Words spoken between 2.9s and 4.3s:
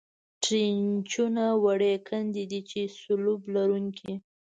سلوپ لرونکې.